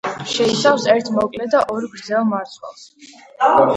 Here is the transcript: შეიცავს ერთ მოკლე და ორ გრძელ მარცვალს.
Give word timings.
შეიცავს 0.29 0.87
ერთ 0.93 1.11
მოკლე 1.17 1.47
და 1.55 1.61
ორ 1.75 1.85
გრძელ 1.93 2.25
მარცვალს. 2.31 2.87